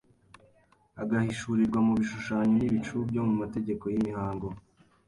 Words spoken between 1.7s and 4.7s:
mu bishushanyo n’ibicucu byo mu mategeko y’imihango,